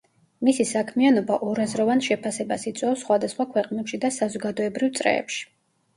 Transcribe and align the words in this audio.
მისი 0.47 0.63
საქმიანობა 0.69 1.35
ორაზროვან 1.49 2.01
შეფასებას 2.07 2.65
იწვევს 2.71 3.03
სხვადასხვა 3.07 3.47
ქვეყნებში 3.53 4.01
და 4.07 4.15
საზოგადოებრივ 4.19 4.95
წრეებში. 5.01 5.51